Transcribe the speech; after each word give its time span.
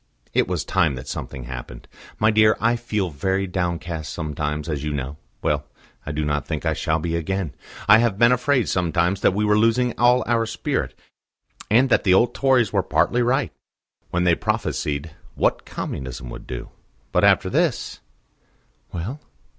It 0.33 0.47
was 0.47 0.65
time 0.65 0.95
that 0.95 1.07
something 1.07 1.43
happened. 1.43 1.87
My 2.17 2.31
dear, 2.31 2.57
I 2.59 2.75
feel 2.75 3.11
very 3.11 3.45
downcast 3.45 4.11
sometimes, 4.11 4.67
as 4.67 4.83
you 4.83 4.91
know. 4.93 5.17
Well, 5.43 5.65
I 6.07 6.11
do 6.11 6.25
not 6.25 6.47
think 6.47 6.65
I 6.65 6.73
shall 6.73 6.97
be 6.97 7.15
again. 7.15 7.53
I 7.87 7.99
have 7.99 8.17
been 8.17 8.31
afraid 8.31 8.67
sometimes 8.67 9.21
that 9.21 9.35
we 9.35 9.45
were 9.45 9.59
losing 9.59 9.93
all 9.99 10.23
our 10.25 10.47
spirit, 10.47 10.97
and 11.69 11.89
that 11.89 12.03
the 12.03 12.15
old 12.15 12.33
Tories 12.33 12.73
were 12.73 12.81
partly 12.81 13.21
right 13.21 13.53
when 14.09 14.23
they 14.23 14.33
prophesied 14.33 15.11
what 15.35 15.67
Communism 15.67 16.31
would 16.31 16.47
do. 16.47 16.71
But 17.11 17.23
after 17.23 17.47
this" 17.51 17.99
"Well?" 18.91 19.19